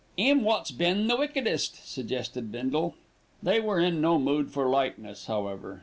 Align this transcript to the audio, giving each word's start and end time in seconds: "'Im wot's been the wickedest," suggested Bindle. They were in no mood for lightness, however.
"'Im 0.17 0.41
wot's 0.43 0.71
been 0.71 1.05
the 1.05 1.15
wickedest," 1.15 1.87
suggested 1.87 2.51
Bindle. 2.51 2.95
They 3.43 3.59
were 3.59 3.79
in 3.79 4.01
no 4.01 4.17
mood 4.17 4.49
for 4.49 4.67
lightness, 4.67 5.27
however. 5.27 5.79